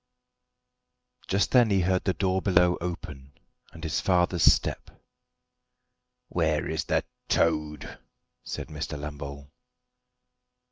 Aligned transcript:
Just 1.27 1.51
then 1.51 1.69
he 1.69 1.81
heard 1.81 2.05
the 2.05 2.15
door 2.15 2.41
below 2.41 2.75
open, 2.81 3.33
and 3.71 3.83
his 3.83 4.01
father's 4.01 4.41
step. 4.41 4.89
"Where 6.27 6.67
is 6.67 6.85
the 6.85 7.03
toad?" 7.29 7.99
said 8.43 8.69
Mr. 8.69 8.97
Lambole. 8.99 9.51